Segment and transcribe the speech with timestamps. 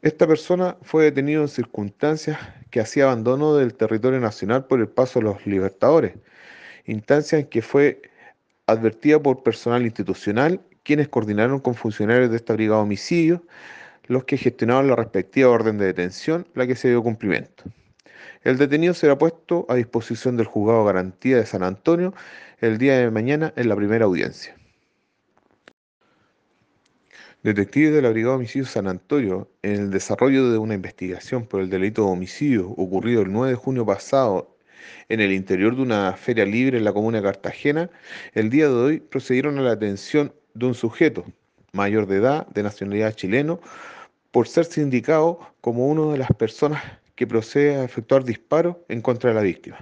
[0.00, 2.38] Esta persona fue detenido en circunstancias
[2.70, 6.14] que hacía abandono del territorio nacional por el paso de los libertadores,
[6.86, 8.02] instancia en que fue
[8.68, 13.40] advertida por personal institucional, quienes coordinaron con funcionarios de esta brigada de homicidios,
[14.06, 17.64] los que gestionaron la respectiva orden de detención, la que se dio cumplimiento.
[18.44, 22.14] El detenido será puesto a disposición del juzgado de garantía de San Antonio
[22.60, 24.54] el día de mañana en la primera audiencia.
[27.44, 31.70] Detectives de la Brigada de San Antonio, en el desarrollo de una investigación por el
[31.70, 34.56] delito de homicidio ocurrido el 9 de junio pasado
[35.08, 37.90] en el interior de una feria libre en la comuna de Cartagena,
[38.34, 41.24] el día de hoy procedieron a la detención de un sujeto
[41.70, 43.60] mayor de edad, de nacionalidad chileno,
[44.32, 46.82] por ser sindicado como una de las personas
[47.14, 49.78] que procede a efectuar disparos en contra de la víctima.